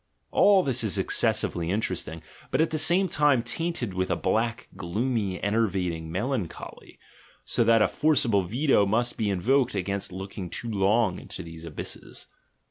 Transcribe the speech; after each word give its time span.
All 0.31 0.63
this 0.63 0.83
is 0.83 0.97
exces 0.97 1.35
sively 1.35 1.69
interesting, 1.69 2.23
but 2.49 2.59
at 2.59 2.71
the 2.71 2.79
same 2.79 3.07
time 3.07 3.43
tainted 3.43 3.93
with 3.93 4.09
a 4.09 4.15
black, 4.15 4.67
gloomy, 4.75 5.39
enervating 5.43 6.11
melancholy, 6.11 6.97
so 7.45 7.63
that 7.63 7.83
a 7.83 7.87
forcible 7.87 8.41
veto 8.41 8.87
must 8.87 9.15
be 9.15 9.29
invoked 9.29 9.75
against 9.75 10.11
looking 10.11 10.49
too 10.49 10.71
long 10.71 11.19
into 11.19 11.43
these 11.43 11.65
abysses. 11.65 12.25